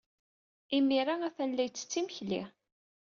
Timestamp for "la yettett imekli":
1.53-2.43